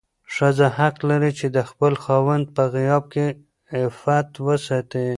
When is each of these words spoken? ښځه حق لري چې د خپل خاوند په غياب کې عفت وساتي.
ښځه 0.35 0.67
حق 0.77 0.95
لري 1.09 1.31
چې 1.39 1.47
د 1.55 1.57
خپل 1.69 1.93
خاوند 2.03 2.45
په 2.55 2.63
غياب 2.75 3.03
کې 3.13 3.25
عفت 3.77 4.29
وساتي. 4.47 5.07